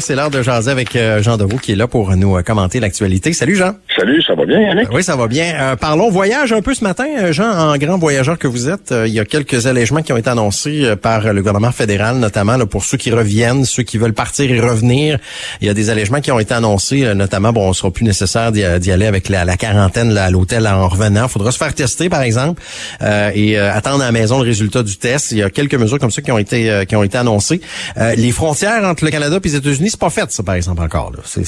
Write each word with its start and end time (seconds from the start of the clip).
C'est 0.00 0.14
l'heure 0.14 0.30
de 0.30 0.42
jaser 0.42 0.70
avec 0.70 0.94
euh, 0.94 1.22
Jean 1.22 1.38
Deveau 1.38 1.56
qui 1.56 1.72
est 1.72 1.76
là 1.76 1.86
pour 1.86 2.14
nous 2.16 2.36
euh, 2.36 2.42
commenter 2.42 2.80
l'actualité. 2.80 3.32
Salut 3.32 3.56
Jean. 3.56 3.76
Salut, 3.96 4.20
ça 4.22 4.34
va 4.34 4.44
bien 4.44 4.60
Yannick? 4.60 4.92
oui, 4.92 5.02
ça 5.02 5.16
va 5.16 5.26
bien. 5.26 5.54
Euh, 5.58 5.76
parlons 5.76 6.10
voyage 6.10 6.52
un 6.52 6.60
peu 6.60 6.74
ce 6.74 6.84
matin, 6.84 7.32
Jean, 7.32 7.50
en 7.50 7.76
grand 7.78 7.96
voyageur 7.96 8.38
que 8.38 8.46
vous 8.46 8.68
êtes. 8.68 8.92
il 9.06 9.12
y 9.12 9.20
a 9.20 9.24
quelques 9.24 9.66
allègements 9.66 10.02
qui 10.02 10.12
ont 10.12 10.18
été 10.18 10.28
annoncés 10.28 10.94
par 11.00 11.32
le 11.32 11.40
gouvernement 11.40 11.72
fédéral, 11.72 12.16
notamment 12.16 12.58
pour 12.66 12.84
ceux 12.84 12.98
qui 12.98 13.10
reviennent, 13.10 13.64
ceux 13.64 13.84
qui 13.84 13.96
veulent 13.96 14.12
partir 14.12 14.50
et 14.50 14.60
revenir. 14.60 15.18
Il 15.62 15.66
y 15.66 15.70
a 15.70 15.74
des 15.74 15.88
allègements 15.88 16.20
qui 16.20 16.30
ont 16.30 16.38
été 16.38 16.52
annoncés, 16.52 17.14
notamment, 17.14 17.52
bon, 17.52 17.68
on 17.68 17.72
sera 17.72 17.90
plus 17.90 18.04
nécessaire 18.04 18.52
d'y 18.52 18.62
aller 18.64 19.06
avec 19.06 19.28
la, 19.30 19.56
quarantaine 19.56 20.16
à 20.18 20.30
l'hôtel 20.30 20.66
en 20.66 20.88
revenant. 20.88 21.24
Il 21.24 21.30
faudra 21.30 21.52
se 21.52 21.58
faire 21.58 21.74
tester, 21.74 22.08
par 22.10 22.22
exemple, 22.22 22.62
et 23.00 23.56
attendre 23.58 24.02
à 24.02 24.06
la 24.06 24.12
maison 24.12 24.38
le 24.38 24.44
résultat 24.44 24.82
du 24.82 24.96
test. 24.98 25.32
Il 25.32 25.38
y 25.38 25.42
a 25.42 25.48
quelques 25.48 25.74
mesures 25.74 25.98
comme 25.98 26.10
ça 26.10 26.20
qui 26.20 26.32
ont 26.32 26.38
été 26.38 26.84
qui 26.86 26.96
ont 26.96 27.02
été 27.02 27.16
annoncées. 27.16 27.60
les 28.16 28.32
frontières 28.32 28.84
entre 28.84 29.04
le 29.04 29.10
Canada 29.10 29.36
et 29.42 29.48
les 29.48 29.56
États-Unis 29.56 29.85
c'est 29.88 30.00
pas 30.00 30.10
fait, 30.10 30.30
ça, 30.30 30.42
par 30.42 30.54
exemple, 30.54 30.82
encore. 30.82 31.12
C'est 31.24 31.42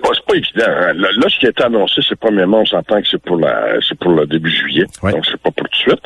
pas, 0.00 0.10
pas 0.26 0.34
évident. 0.34 0.64
Hein. 0.66 0.92
Là, 0.94 1.28
ce 1.28 1.38
qui 1.38 1.46
a 1.46 1.50
été 1.50 1.62
annoncé, 1.62 2.00
c'est 2.08 2.18
premièrement, 2.18 2.60
on 2.60 2.66
s'entend 2.66 3.00
que 3.00 3.08
c'est 3.08 3.22
pour 3.22 3.36
la 3.36 3.76
c'est 3.86 3.98
pour 3.98 4.12
le 4.12 4.26
début 4.26 4.50
juillet. 4.50 4.86
Donc, 5.02 5.24
c'est 5.26 5.40
pas 5.40 5.50
pour 5.50 5.64
tout 5.64 5.70
de 5.70 5.74
suite. 5.74 6.02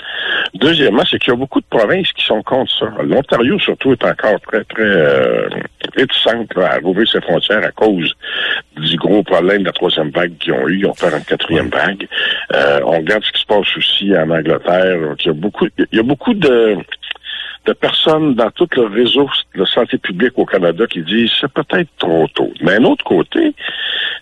Deuxièmement, 0.55 1.03
c'est 1.11 1.19
qu'il 1.19 1.33
y 1.33 1.37
a 1.37 1.39
beaucoup 1.39 1.61
de 1.61 1.67
provinces 1.71 2.12
qui 2.12 2.25
sont 2.25 2.43
contre 2.43 2.71
ça. 2.79 2.87
L'Ontario, 3.03 3.59
surtout, 3.59 3.93
est 3.93 4.05
encore 4.05 4.41
très, 4.47 4.65
très 4.65 4.83
euh, 4.83 5.48
réticente 5.97 6.57
à 6.57 6.79
rouvrir 6.79 7.09
ses 7.09 7.21
frontières 7.21 7.65
à 7.65 7.70
cause 7.73 8.12
du 8.77 8.97
gros 8.97 9.23
problème 9.23 9.61
de 9.62 9.67
la 9.67 9.73
troisième 9.73 10.11
vague 10.11 10.37
qu'ils 10.39 10.53
ont 10.53 10.69
eu. 10.69 10.79
Ils 10.79 10.87
ont 10.87 10.95
peur 10.95 11.15
une 11.15 11.25
quatrième 11.25 11.69
vague. 11.69 12.06
Euh, 12.55 12.81
on 12.84 12.98
regarde 12.98 13.25
ce 13.25 13.33
qui 13.33 13.41
se 13.41 13.47
passe 13.47 13.77
aussi 13.77 14.17
en 14.17 14.31
Angleterre. 14.31 15.15
il 15.20 15.27
y 15.27 15.31
a 15.31 15.33
beaucoup, 15.33 15.67
il 15.79 15.97
y 15.97 15.98
a 15.98 16.03
beaucoup 16.03 16.34
de 16.34 16.77
de 17.69 17.75
personnes 17.75 18.34
dans 18.34 18.51
tout 18.51 18.69
le 18.77 18.87
réseau 18.87 19.29
de 19.59 19.65
santé 19.65 19.98
publique 19.98 20.33
au 20.37 20.47
Canada 20.47 20.87
qui 20.87 21.03
disent 21.03 21.33
c'est 21.41 21.53
peut-être 21.53 21.91
trop 21.98 22.27
tôt. 22.35 22.53
Mais 22.62 22.79
d'un 22.79 22.85
autre 22.85 23.05
côté, 23.05 23.55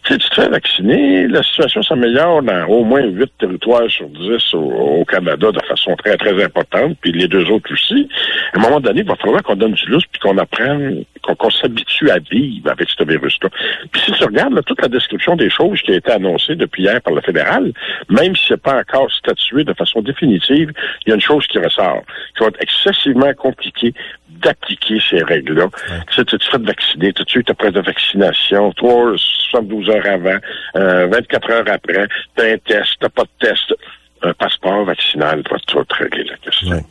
tu 0.04 0.18
te 0.18 0.34
fais 0.34 0.48
vacciner, 0.48 1.26
la 1.26 1.42
situation 1.42 1.82
s'améliore 1.82 2.42
dans 2.42 2.64
au 2.66 2.84
moins 2.84 3.02
huit 3.02 3.30
territoires 3.38 3.90
sur 3.90 4.08
dix 4.08 4.54
au, 4.54 5.04
Canada 5.04 5.52
de 5.52 5.60
façon 5.66 5.94
très, 5.96 6.16
très 6.16 6.42
importante, 6.44 6.96
puis 7.00 7.12
les 7.12 7.28
deux 7.28 7.48
autres 7.50 7.72
aussi. 7.72 8.08
À 8.52 8.58
un 8.58 8.60
moment 8.60 8.80
donné, 8.80 9.00
il 9.00 9.06
va 9.06 9.16
falloir 9.16 9.42
qu'on 9.42 9.56
donne 9.56 9.72
du 9.72 9.86
lousse 9.86 10.04
puis 10.10 10.20
qu'on 10.20 10.38
apprenne, 10.38 11.04
qu'on 11.22 11.50
s'habitue 11.50 12.10
à 12.10 12.18
vivre 12.18 12.70
avec 12.70 12.88
ce 12.88 13.04
virus-là. 13.04 13.50
Puis 13.90 14.02
si 14.02 14.12
tu 14.12 14.24
regardes 14.24 14.64
toute 14.64 14.80
la 14.80 14.88
description 14.88 15.36
des 15.36 15.50
choses 15.50 15.80
qui 15.82 15.92
a 15.92 15.96
été 15.96 16.12
annoncée 16.12 16.54
depuis 16.54 16.84
hier 16.84 17.00
par 17.02 17.14
le 17.14 17.20
fédéral, 17.20 17.72
même 18.08 18.34
si 18.36 18.46
c'est 18.48 18.62
pas 18.62 18.78
encore 18.78 19.10
statué 19.12 19.64
de 19.64 19.72
façon 19.74 20.02
définitive, 20.02 20.72
il 21.04 21.10
y 21.10 21.12
a 21.12 21.14
une 21.14 21.20
chose 21.20 21.46
qui 21.46 21.58
ressort, 21.58 22.02
qui 22.36 22.42
va 22.42 22.48
être 22.48 22.60
excessivement 22.60 23.32
compliqué 23.34 23.94
d'appliquer 24.28 24.98
ces 25.08 25.22
règles-là. 25.26 25.68
Tu, 26.08 26.14
sais, 26.14 26.24
tu 26.24 26.38
te 26.38 26.44
fais 26.44 26.58
vacciner 26.58 27.12
tout 27.12 27.24
de 27.24 27.30
suite 27.30 27.50
après 27.50 27.70
de 27.70 27.80
vaccination, 27.80 28.72
toi, 28.72 29.14
72 29.16 29.90
heures 29.90 30.06
avant, 30.06 30.38
24 30.74 31.50
euh, 31.50 31.54
heures 31.54 31.64
après, 31.68 32.06
t'as 32.34 32.52
un 32.52 32.58
test, 32.58 32.96
t'as 33.00 33.08
pas 33.08 33.22
de 33.22 33.46
test. 33.46 33.74
Un 34.22 34.32
passeport 34.32 34.84
vaccinal 34.84 35.42
va 35.50 35.58
tout 35.66 35.84
régler 35.98 36.24
la 36.24 36.36
question. 36.36 36.82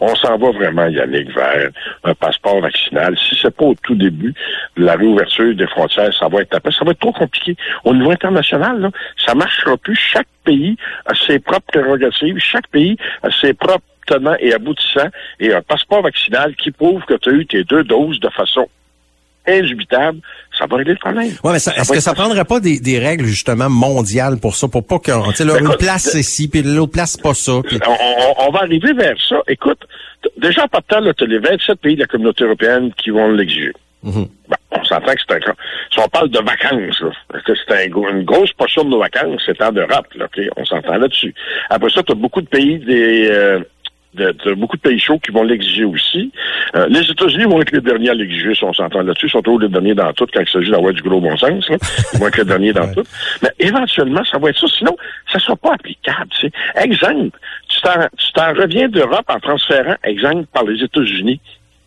On 0.00 0.14
s'en 0.14 0.36
va 0.36 0.50
vraiment, 0.50 0.86
Yannick, 0.86 1.34
vers 1.34 1.70
un 2.04 2.14
passeport 2.14 2.60
vaccinal. 2.60 3.16
Si 3.18 3.38
c'est 3.40 3.54
pas 3.54 3.64
au 3.64 3.74
tout 3.82 3.94
début 3.94 4.34
de 4.76 4.84
la 4.84 4.94
réouverture 4.94 5.54
des 5.54 5.66
frontières, 5.66 6.12
ça 6.14 6.28
va 6.28 6.42
être 6.42 6.54
après. 6.54 6.72
Ça 6.72 6.84
va 6.84 6.92
être 6.92 7.00
trop 7.00 7.12
compliqué. 7.12 7.56
Au 7.84 7.94
niveau 7.94 8.10
international, 8.10 8.80
là, 8.80 8.90
ça 9.24 9.34
marchera 9.34 9.76
plus. 9.76 9.96
Chaque 9.96 10.28
pays 10.44 10.76
a 11.06 11.14
ses 11.14 11.38
propres 11.38 11.66
prérogatives. 11.66 12.38
Chaque 12.38 12.68
pays 12.68 12.96
a 13.22 13.30
ses 13.30 13.54
propres 13.54 13.84
et 14.40 14.52
aboutissants 14.52 15.10
et 15.40 15.52
un 15.52 15.62
passeport 15.62 16.02
vaccinal 16.02 16.54
qui 16.56 16.70
prouve 16.70 17.02
que 17.04 17.14
tu 17.14 17.28
as 17.28 17.32
eu 17.32 17.46
tes 17.46 17.64
deux 17.64 17.84
doses 17.84 18.20
de 18.20 18.28
façon 18.30 18.68
indubitable, 19.46 20.18
ça 20.56 20.66
va 20.66 20.76
régler 20.76 20.94
le 20.94 20.98
problème. 20.98 21.32
Ouais, 21.44 21.52
mais 21.52 21.56
est-ce 21.56 21.92
que 21.92 22.00
ça 22.00 22.14
prendrait 22.14 22.44
pas 22.44 22.60
des, 22.60 22.80
des, 22.80 22.98
règles 22.98 23.26
justement 23.26 23.70
mondiales 23.70 24.38
pour 24.40 24.56
ça, 24.56 24.68
pour 24.68 24.86
pas 24.86 24.98
que, 24.98 25.12
tu 25.30 25.36
sais, 25.36 25.44
une 25.44 25.76
place 25.78 26.08
c'est 26.10 26.22
ci, 26.22 26.48
puis 26.48 26.62
l'autre 26.62 26.92
place 26.92 27.16
pas 27.16 27.34
ça. 27.34 27.52
On, 27.52 28.50
va 28.50 28.60
arriver 28.60 28.92
vers 28.92 29.16
ça. 29.28 29.36
Écoute, 29.48 29.86
déjà 30.36 30.64
en 30.64 30.68
partant, 30.68 31.00
tu 31.12 31.24
as 31.24 31.26
les 31.26 31.38
27 31.38 31.80
pays 31.80 31.94
de 31.94 32.00
la 32.00 32.06
communauté 32.06 32.44
européenne 32.44 32.92
qui 32.96 33.10
vont 33.10 33.30
l'exiger. 33.30 33.72
Mm-hmm. 34.04 34.28
on 34.70 34.84
s'entend 34.84 35.12
que 35.14 35.20
c'est 35.26 35.34
un 35.34 35.54
Si 35.90 35.98
on 35.98 36.08
parle 36.08 36.28
de 36.28 36.38
vacances, 36.38 37.02
c'est 37.44 37.86
une 37.86 38.24
grosse 38.24 38.52
portion 38.52 38.84
de 38.84 38.90
nos 38.90 39.00
vacances, 39.00 39.42
c'est 39.44 39.60
en 39.62 39.72
Europe, 39.72 40.06
là, 40.14 40.28
on 40.56 40.64
s'entend 40.64 40.96
là-dessus. 40.96 41.34
Après 41.70 41.90
ça, 41.90 42.02
tu 42.02 42.12
as 42.12 42.14
beaucoup 42.14 42.40
de 42.40 42.46
pays 42.46 42.78
des 42.78 43.28
euh, 43.30 43.60
de, 44.14 44.54
beaucoup 44.54 44.76
de 44.76 44.82
pays 44.82 44.98
chauds 44.98 45.18
qui 45.18 45.30
vont 45.30 45.42
l'exiger 45.42 45.84
aussi. 45.84 46.32
Euh, 46.74 46.86
les 46.88 47.10
États-Unis 47.10 47.44
vont 47.44 47.60
être 47.60 47.72
les 47.72 47.80
derniers 47.80 48.10
à 48.10 48.14
l'exiger, 48.14 48.54
si 48.54 48.64
on 48.64 48.72
s'entend 48.72 49.02
là-dessus. 49.02 49.26
Ils 49.26 49.30
sont 49.30 49.42
toujours 49.42 49.60
les 49.60 49.68
derniers 49.68 49.94
dans 49.94 50.12
tout 50.12 50.26
quand 50.32 50.40
il 50.40 50.48
s'agit 50.48 50.70
d'avoir 50.70 50.92
du 50.92 51.02
gros 51.02 51.20
bon 51.20 51.36
sens. 51.36 51.68
Ils 52.14 52.18
vont 52.18 52.28
être 52.28 52.38
les 52.38 52.44
derniers 52.44 52.72
dans 52.72 52.92
tout. 52.92 53.04
Mais 53.42 53.50
éventuellement, 53.58 54.24
ça 54.24 54.38
va 54.38 54.50
être 54.50 54.58
ça. 54.58 54.66
Sinon, 54.78 54.96
ça 55.30 55.38
ne 55.38 55.42
sera 55.42 55.56
pas 55.56 55.74
applicable. 55.74 56.30
C'est 56.40 56.52
Exemple, 56.76 57.38
tu 57.68 58.32
t'en 58.32 58.54
reviens 58.54 58.88
d'Europe 58.88 59.26
en 59.28 59.40
transférant, 59.40 59.96
exemple, 60.04 60.46
par 60.52 60.64
les 60.64 60.82
États-Unis. 60.82 61.40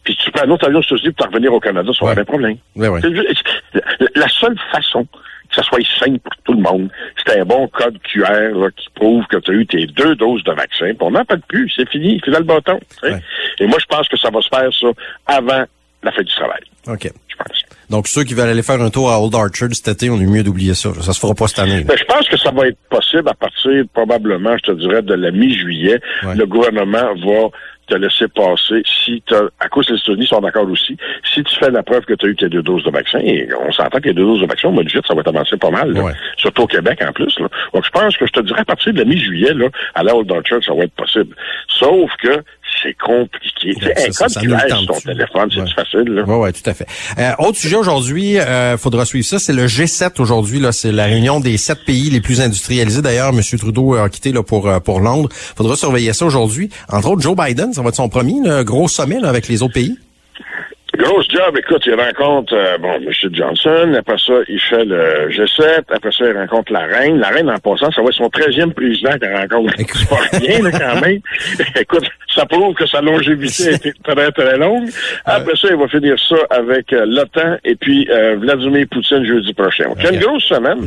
Puis 0.04 0.16
tu 0.16 0.32
prends 0.32 0.46
un 0.46 0.50
autre 0.52 0.66
avion 0.66 0.80
aux 0.80 0.84
États-Unis 0.84 1.12
pour 1.12 1.28
revenir 1.28 1.54
au 1.54 1.60
Canada, 1.60 1.92
ça 1.98 2.06
va 2.06 2.14
ouais. 2.14 2.20
un 2.20 2.26
problème. 2.26 2.58
La 4.16 4.28
seule 4.28 4.58
façon 4.72 5.08
que 5.50 5.56
ça 5.56 5.64
soit 5.64 5.86
simple 6.00 6.20
pour 6.20 6.36
tout 6.44 6.54
le 6.54 6.62
monde. 6.62 6.90
C'est 7.26 7.40
un 7.40 7.46
bon 7.46 7.68
code 7.68 8.00
QR 8.04 8.70
qui 8.76 8.88
prouve 8.96 9.26
que 9.28 9.38
tu 9.38 9.52
as 9.52 9.54
eu 9.54 9.66
tes 9.66 9.86
deux 9.88 10.16
doses 10.16 10.44
de 10.44 10.52
vaccin. 10.52 10.88
Puis 10.88 10.98
on 11.02 11.12
n'en 11.12 11.26
parle 11.26 11.42
plus, 11.48 11.72
c'est 11.76 11.90
fini, 11.90 12.22
il 12.26 12.32
dans 12.32 12.40
le 12.40 12.46
bâton. 12.46 12.80
Et 13.60 13.68
moi, 13.68 13.78
je 13.80 13.86
pense 13.86 14.08
que 14.08 14.18
ça 14.18 14.30
va 14.30 14.42
se 14.42 14.50
faire 14.50 14.70
ça 14.74 14.88
avant 15.28 15.64
la 16.04 16.12
fin 16.12 16.22
du 16.22 16.34
travail. 16.34 16.62
OK. 16.88 17.12
Je. 17.28 17.36
Donc, 17.90 18.08
ceux 18.08 18.24
qui 18.24 18.34
veulent 18.34 18.50
aller 18.50 18.64
faire 18.64 18.82
un 18.82 18.90
tour 18.90 19.12
à 19.12 19.20
Old 19.20 19.34
Orchard 19.34 19.70
cet 19.72 19.88
été, 19.88 20.10
on 20.10 20.20
est 20.20 20.26
mieux 20.26 20.44
d'oublier 20.44 20.74
ça. 20.74 20.90
Ça 21.02 21.14
se 21.14 21.20
fera 21.20 21.34
pas 21.34 21.48
cette 21.48 21.60
année. 21.60 21.84
Ben, 21.84 21.98
je 21.98 22.06
pense 22.06 22.28
que 22.28 22.38
ça 22.38 22.52
va 22.52 22.68
être 22.68 22.78
possible 22.90 23.28
à 23.28 23.34
partir, 23.34 23.84
probablement, 23.94 24.56
je 24.58 24.72
te 24.72 24.78
dirais, 24.78 25.02
de 25.02 25.14
la 25.14 25.32
mi-juillet. 25.32 26.00
Le 26.24 26.46
gouvernement 26.46 27.16
va 27.16 27.50
te 27.90 27.96
laisser 27.96 28.28
passer 28.28 28.84
si 28.86 29.22
tu 29.26 29.34
à 29.34 29.68
cause 29.68 29.88
des 29.88 29.96
États-Unis 29.96 30.28
sont 30.28 30.42
d'accord 30.42 30.70
aussi, 30.70 30.96
si 31.34 31.44
tu 31.44 31.56
fais 31.56 31.72
la 31.72 31.82
preuve 31.82 32.06
que 32.06 32.14
tu 32.14 32.28
as 32.28 32.30
eu 32.30 32.36
tes 32.36 32.48
deux 32.48 32.62
doses 32.62 32.84
de 32.84 32.92
vaccin, 32.92 33.20
et 33.20 33.50
on 33.68 33.72
s'entend 33.72 34.00
que 34.00 34.10
les 34.10 34.14
deux 34.14 34.24
doses 34.24 34.42
de 34.42 34.46
vaccin, 34.46 34.68
au 34.68 34.72
mois 34.72 34.84
de 34.84 34.90
juillet, 34.90 35.04
ça 35.08 35.16
va 35.16 35.24
t'avancer 35.24 35.58
pas 35.58 35.72
mal, 35.72 35.94
surtout 36.38 36.64
au 36.64 36.68
Québec 36.68 37.00
en 37.06 37.12
plus. 37.12 37.38
Là. 37.40 37.48
Donc 37.74 37.84
je 37.84 37.90
pense 37.90 38.16
que 38.16 38.28
je 38.28 38.32
te 38.32 38.42
dirais 38.42 38.62
à 38.62 38.66
partir 38.66 38.94
de 38.94 39.00
la 39.00 39.06
mi-juillet, 39.06 39.56
là, 39.56 39.70
à 39.96 40.04
la 40.04 40.16
Old 40.16 40.32
Church, 40.46 40.66
ça 40.66 40.74
va 40.74 40.84
être 40.84 40.94
possible. 40.94 41.36
Sauf 41.68 42.12
que 42.22 42.44
c'est 42.82 42.96
compliqué. 42.98 43.76
Ouais, 43.82 43.94
un 43.98 44.12
code 44.12 44.30
sur 44.30 44.86
ton 44.88 45.00
téléphone, 45.00 45.50
c'est 45.54 45.74
facile. 45.74 46.24
Oui, 46.28 46.36
ouais, 46.36 46.54
tout 46.54 46.70
à 46.70 46.74
fait. 46.74 46.88
Euh, 47.18 47.32
autre 47.40 47.58
sujet 47.58 47.76
aujourd'hui, 47.76 48.40
euh, 48.40 48.78
faudra 48.78 49.06
suivre 49.06 49.26
ça, 49.26 49.40
c'est 49.40 49.54
le 49.54 49.68
G7 49.68 50.22
aujourd'hui. 50.22 50.60
Là, 50.60 50.72
c'est 50.72 50.92
la 50.92 51.06
réunion 51.06 51.40
des 51.40 51.58
sept 51.58 51.86
pays 51.86 52.10
les 52.10 52.22
plus 52.22 52.42
industrialisés. 52.42 53.02
D'ailleurs, 53.02 53.30
M. 53.30 53.42
Trudeau 53.58 53.96
a 53.96 54.10
quitté 54.10 54.32
là 54.32 54.44
pour 54.44 54.68
euh, 54.68 54.80
pour 54.80 55.00
Londres. 55.00 55.30
Faudra 55.32 55.76
surveiller 55.76 56.14
ça 56.14 56.26
aujourd'hui. 56.26 56.70
Entre 56.90 57.10
autres, 57.10 57.22
Joe 57.22 57.36
Biden, 57.36 57.74
ça 57.74 57.82
va 57.82 57.90
être 57.90 57.96
son 57.96 58.10
premier 58.10 58.64
gros 58.64 58.88
sommet 58.88 59.24
avec 59.24 59.48
les 59.48 59.62
autres 59.62 59.74
pays. 59.74 59.98
Grosse 61.00 61.30
job, 61.30 61.58
écoute, 61.58 61.82
il 61.86 61.94
rencontre 61.94 62.54
euh, 62.54 62.78
bon 62.78 62.96
M. 62.96 63.10
Johnson, 63.32 63.94
après 63.98 64.18
ça, 64.18 64.34
il 64.50 64.60
fait 64.60 64.84
le 64.84 65.30
G7, 65.30 65.84
après 65.96 66.12
ça, 66.12 66.26
il 66.26 66.38
rencontre 66.38 66.74
la 66.74 66.82
reine. 66.88 67.20
La 67.20 67.30
reine, 67.30 67.50
en 67.50 67.58
passant, 67.58 67.90
ça 67.90 68.02
va 68.02 68.10
être 68.10 68.16
son 68.16 68.28
13e 68.28 68.74
président 68.74 69.18
qu'il 69.18 69.34
rencontre. 69.34 69.74
C'est 69.78 70.10
pas 70.10 70.38
rien, 70.38 70.62
là, 70.62 70.72
quand 70.72 71.00
même. 71.00 71.22
écoute, 71.80 72.06
ça 72.36 72.46
prouve 72.46 72.76
que 72.76 72.86
sa 72.86 73.00
longévité 73.00 73.70
a 73.70 73.72
été 73.72 73.94
très, 74.04 74.32
très 74.32 74.58
longue. 74.58 74.90
Après 75.24 75.56
ça, 75.56 75.70
il 75.72 75.78
va 75.78 75.88
finir 75.88 76.18
ça 76.20 76.36
avec 76.50 76.92
euh, 76.92 77.06
l'OTAN 77.06 77.56
et 77.64 77.76
puis 77.76 78.06
euh, 78.12 78.36
Vladimir 78.36 78.86
Poutine 78.92 79.24
jeudi 79.24 79.54
prochain. 79.54 79.88
Donc, 79.88 80.04
une 80.04 80.20
grosse 80.20 80.44
semaine. 80.44 80.80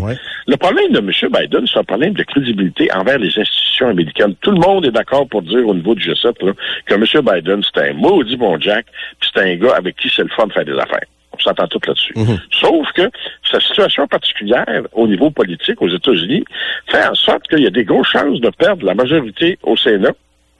Le 0.46 0.56
problème 0.56 0.92
de 0.92 0.98
M. 0.98 1.10
Biden, 1.32 1.66
c'est 1.66 1.78
un 1.78 1.84
problème 1.84 2.12
de 2.12 2.22
crédibilité 2.24 2.92
envers 2.92 3.18
les 3.18 3.38
institutions 3.38 3.88
américaines. 3.88 4.34
Tout 4.42 4.50
le 4.50 4.60
monde 4.60 4.84
est 4.84 4.90
d'accord 4.90 5.26
pour 5.26 5.40
dire 5.40 5.66
au 5.66 5.74
niveau 5.74 5.94
du 5.94 6.10
G7 6.10 6.44
là, 6.44 6.52
que 6.84 6.94
M. 6.94 7.04
Biden, 7.24 7.62
c'est 7.62 7.90
un 7.90 7.94
maudit 7.94 8.36
bon 8.36 8.60
Jack, 8.60 8.86
puis 9.18 9.30
c'est 9.32 9.40
un 9.40 9.56
gars 9.56 9.74
avec 9.76 9.96
qui 10.02 10.12
c'est 10.14 10.22
le 10.22 10.28
fun 10.28 10.46
de 10.46 10.52
faire 10.52 10.64
des 10.64 10.78
affaires. 10.78 11.06
On 11.32 11.38
s'entend 11.38 11.66
tout 11.68 11.80
là-dessus. 11.86 12.12
Mhm. 12.16 12.38
Sauf 12.52 12.92
que 12.92 13.10
sa 13.50 13.60
situation 13.60 14.06
particulière 14.06 14.82
au 14.92 15.06
niveau 15.06 15.30
politique 15.30 15.80
aux 15.80 15.88
États-Unis 15.88 16.44
fait 16.88 17.06
en 17.06 17.14
sorte 17.14 17.48
qu'il 17.48 17.60
y 17.60 17.66
a 17.66 17.70
des 17.70 17.84
grosses 17.84 18.08
chances 18.08 18.40
de 18.40 18.50
perdre 18.50 18.84
la 18.84 18.94
majorité 18.94 19.58
au 19.62 19.76
Sénat, 19.76 20.12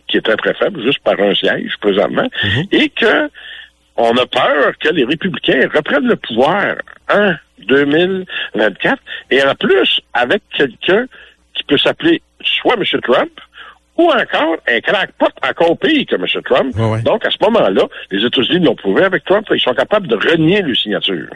qui 0.09 0.17
est 0.17 0.23
très 0.23 0.37
très 0.37 0.55
faible, 0.55 0.83
juste 0.83 1.01
par 1.01 1.21
un 1.21 1.35
siège 1.35 1.77
présentement, 1.81 2.29
mhm. 2.45 2.65
et 2.73 2.89
que 2.89 3.29
on 3.97 4.17
a 4.17 4.27
peur 4.27 4.73
que 4.81 4.89
les 4.89 5.05
républicains 5.05 5.69
reprennent 5.75 6.07
le 6.07 6.17
pouvoir 6.17 6.77
en 7.11 7.35
2024, 7.59 8.99
et 9.31 9.43
en 9.43 9.55
plus 9.55 10.01
avec 10.15 10.43
quelqu'un 10.57 11.05
qui 11.55 11.65
peut 11.65 11.77
s'appeler 11.77 12.23
soit 12.43 12.75
M. 12.75 13.01
Trump, 13.03 13.31
ou 13.97 14.05
encore 14.05 14.57
un 14.69 14.81
crackpot 14.81 15.27
encore 15.47 15.79
pire 15.79 16.07
que 16.07 16.15
M. 16.15 16.27
Trump. 16.45 16.75
Donc, 17.05 17.27
à 17.27 17.31
ce 17.31 17.37
moment-là, 17.43 17.87
les 18.11 18.25
États-Unis 18.25 18.65
l'ont 18.65 18.75
prouvé 18.75 19.05
avec 19.05 19.25
Trump, 19.25 19.47
ils 19.53 19.61
sont 19.61 19.75
capables 19.75 20.07
de 20.09 20.17
renier 20.17 20.63
le 20.63 20.75
signature. 20.75 21.29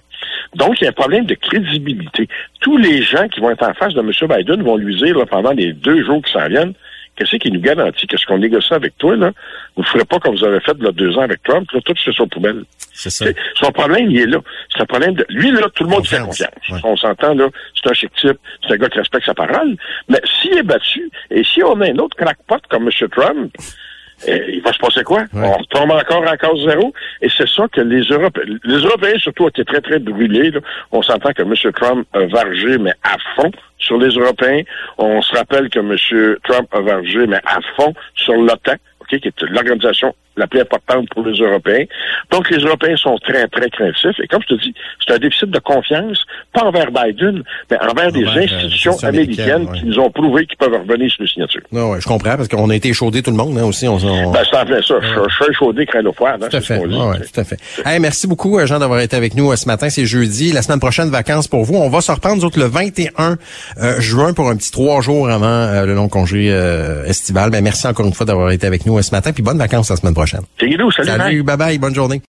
Donc, 0.55 0.81
il 0.81 0.85
y 0.85 0.87
a 0.87 0.91
un 0.91 0.93
problème 0.93 1.27
de 1.27 1.35
crédibilité. 1.35 2.29
Tous 2.61 2.77
les 2.77 3.03
gens 3.03 3.29
qui 3.29 3.41
vont 3.41 3.51
être 3.51 3.69
en 3.69 3.75
face 3.75 3.95
de 3.95 4.01
M. 4.01 4.11
Biden 4.11 4.63
vont 4.63 4.77
lui 4.77 4.97
dire 4.97 5.17
pendant 5.27 5.53
les 5.53 5.73
deux 5.73 6.03
jours 6.05 6.23
qui 6.23 6.33
s'en 6.33 6.49
viennent, 6.49 6.73
qu'est-ce 7.17 7.37
qui 7.37 7.51
nous 7.51 7.61
garantit? 7.61 8.07
Que 8.07 8.17
ce 8.17 8.27
qu'on 8.27 8.39
négocie 8.39 8.75
avec 8.75 8.97
toi, 8.99 9.17
là, 9.17 9.33
vous 9.75 9.83
ne 9.83 9.87
ferez 9.87 10.05
pas 10.05 10.19
comme 10.19 10.37
vous 10.37 10.45
avez 10.45 10.61
fait 10.61 10.77
là, 10.81 10.93
deux 10.93 11.17
ans 11.17 11.23
avec 11.23 11.43
Trump, 11.43 11.71
là, 11.73 11.81
tout 11.85 11.95
c'est 12.03 12.13
sur 12.13 12.29
poubelle. 12.29 12.65
C'est 12.93 13.11
ça. 13.11 13.27
son 13.55 13.73
problème, 13.73 14.11
il 14.11 14.21
est 14.21 14.27
là. 14.27 14.39
C'est 14.73 14.83
un 14.83 14.87
problème 14.87 15.15
de. 15.15 15.27
Lui, 15.29 15.51
là, 15.51 15.69
tout 15.75 15.85
le 15.85 15.91
monde 15.91 16.07
fait 16.07 16.21
confiance. 16.21 16.53
On 16.85 16.97
s'entend, 16.97 17.35
là, 17.35 17.49
c'est 17.75 17.91
un 17.91 17.95
chic 17.95 18.13
type, 18.15 18.39
c'est 18.63 18.75
un 18.75 18.77
gars 18.77 18.89
qui 18.89 18.99
respecte 18.99 19.27
sa 19.27 19.35
parole. 19.35 19.77
Mais 20.09 20.21
s'il 20.25 20.57
est 20.57 20.63
battu, 20.63 21.11
et 21.31 21.43
si 21.45 21.63
on 21.63 21.81
a 21.81 21.91
un 21.91 21.99
autre 21.99 22.17
crackpot 22.17 22.61
comme 22.69 22.85
M. 22.85 23.09
Trump, 23.11 23.53
eh, 24.27 24.45
il 24.55 24.63
va 24.63 24.73
se 24.73 24.79
passer 24.79 25.03
quoi? 25.03 25.25
On 25.35 25.63
tombe 25.65 25.91
encore 25.91 26.23
en 26.23 26.37
cause 26.37 26.65
zéro. 26.65 26.93
Et 27.21 27.29
c'est 27.29 27.49
ça 27.49 27.67
que 27.69 27.81
les 27.81 28.03
Européens, 28.03 28.45
les 28.65 28.79
Européens 28.79 29.19
surtout 29.19 29.49
été 29.49 29.65
très, 29.65 29.81
très 29.81 29.99
brûlés. 29.99 30.53
On 30.93 31.03
s'entend 31.03 31.33
que 31.33 31.43
M. 31.43 31.55
Trump 31.73 32.07
a 32.15 32.27
vargé, 32.27 32.79
mais 32.79 32.95
à 33.03 33.17
fond 33.35 33.51
sur 33.79 33.99
les 33.99 34.09
Européens. 34.09 34.63
On 34.99 35.21
se 35.23 35.37
rappelle 35.37 35.69
que 35.69 35.81
M. 35.81 36.37
Trump 36.45 36.69
a 36.73 36.81
vargé, 36.81 37.27
mais 37.27 37.41
à 37.45 37.59
fond 37.77 37.93
sur 38.15 38.35
l'OTAN 38.35 38.77
qui 39.09 39.17
est 39.17 39.43
l'organisation 39.43 40.15
la 40.37 40.47
plus 40.47 40.61
importante 40.61 41.09
pour 41.11 41.25
les 41.27 41.39
Européens. 41.39 41.85
Donc, 42.31 42.51
les 42.51 42.59
Européens 42.59 42.97
sont 42.97 43.17
très, 43.19 43.47
très 43.49 43.71
craintifs. 43.71 44.21
Et 44.23 44.27
comme 44.27 44.43
je 44.43 44.55
te 44.55 44.63
dis, 44.63 44.75
c'est 45.07 45.15
un 45.15 45.19
déficit 45.19 45.51
de 45.51 45.59
confiance, 45.59 46.25
pas 46.53 46.63
envers 46.63 46.91
Biden, 46.91 47.43
mais 47.71 47.79
envers 47.81 48.13
des 48.13 48.25
euh, 48.25 48.43
institutions 48.43 48.97
américaines 49.03 49.71
qui 49.73 49.85
nous 49.87 49.99
ont 49.99 50.11
prouvé 50.11 50.47
qu'ils 50.47 50.59
peuvent 50.59 50.73
revenir 50.73 51.11
sur 51.11 51.23
les 51.23 51.29
signatures. 51.29 51.63
Non, 51.73 51.91
ouais, 51.91 52.01
je 52.01 52.07
comprends, 52.07 52.37
parce 52.37 52.49
qu'on 52.49 52.69
a 52.71 52.75
été 52.75 52.89
échaudé 52.89 53.23
tout 53.23 53.31
le 53.31 53.37
monde, 53.37 53.57
hein, 53.59 53.65
aussi. 53.65 53.89
On, 53.89 53.97
Ben, 53.97 54.43
c'est 54.51 54.57
en 54.57 54.67
fait 54.67 54.83
ça. 54.83 54.95
Je, 55.01 55.35
suis 55.35 55.51
échaudé, 55.51 55.87
froid. 56.15 56.31
Hein, 56.31 56.39
tout 56.39 56.57
à 56.57 56.61
fait. 56.61 56.79
Ouais, 56.79 57.21
tout 57.21 57.41
à 57.41 57.45
fait. 57.45 57.59
Hey, 57.85 57.99
merci 57.99 58.27
beaucoup, 58.27 58.59
euh, 58.59 58.67
Jean, 58.67 58.79
d'avoir 58.79 59.01
été 59.01 59.17
avec 59.17 59.35
nous 59.35 59.51
euh, 59.51 59.57
ce 59.57 59.67
matin. 59.67 59.89
C'est 59.89 60.07
jeudi. 60.07 60.53
La 60.53 60.63
semaine 60.63 60.81
prochaine, 60.81 61.11
vacances 61.11 61.49
pour 61.49 61.65
vous. 61.65 61.77
On 61.77 61.89
va 61.89 62.01
se 62.01 62.13
reprendre, 62.13 62.37
nous 62.37 62.45
autres, 62.45 62.59
le 62.59 62.67
21 62.67 63.39
juin 63.99 64.33
pour 64.35 64.49
un 64.49 64.57
petit 64.57 64.71
trois 64.71 65.01
jours 65.01 65.29
avant 65.29 65.85
le 65.85 65.95
long 65.95 66.09
congé 66.09 66.47
estival. 67.07 67.51
Ben, 67.51 67.63
merci 67.63 67.87
encore 67.87 68.07
une 68.07 68.13
fois 68.13 68.27
d'avoir 68.27 68.51
été 68.51 68.67
avec 68.67 68.87
nous 68.87 68.96
ce 69.03 69.13
matin, 69.13 69.33
puis 69.33 69.43
bonnes 69.43 69.59
vacances 69.59 69.91
la 69.91 69.97
semaine 69.97 70.15
prochaine. 70.15 70.43
salut. 71.05 71.23
Salut, 71.23 71.43
bye 71.43 71.57
bye, 71.57 71.79
bonne 71.79 71.95
journée. 71.95 72.23